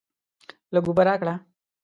لږ 0.73 0.85
اوبه 0.89 1.03
راکړه! 1.07 1.33